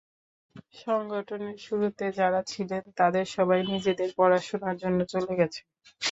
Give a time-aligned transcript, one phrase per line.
[0.75, 5.65] সংগঠনের শুরুতে যাঁরা ছিলেন, তাঁদের সবাই নিজেদের পড়াশোনার জন্য চলে গেছেন।